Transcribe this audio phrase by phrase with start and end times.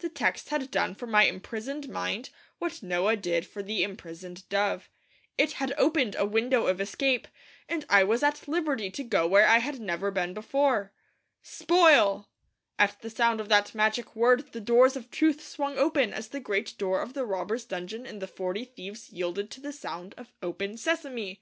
[0.00, 2.28] The text had done for my imprisoned mind
[2.58, 4.90] what Noah did for the imprisoned dove.
[5.38, 7.26] It had opened a window of escape,
[7.70, 10.92] and I was at liberty to go where I had never been before.
[11.40, 12.28] 'Spoil!'
[12.78, 16.38] at the sound of that magic word the doors of truth swung open as the
[16.40, 20.34] great door of the robbers' dungeon in The Forty Thieves yielded to the sound of
[20.42, 21.40] 'Open, Sesame!'